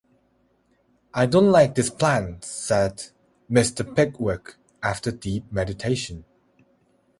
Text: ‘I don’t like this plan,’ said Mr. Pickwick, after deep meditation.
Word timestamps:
‘I 1.13 1.27
don’t 1.27 1.51
like 1.51 1.75
this 1.75 1.91
plan,’ 1.91 2.41
said 2.41 3.03
Mr. 3.51 3.85
Pickwick, 3.95 4.55
after 4.81 5.11
deep 5.11 5.51
meditation. 5.51 6.25